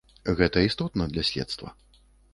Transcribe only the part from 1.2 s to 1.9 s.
следства.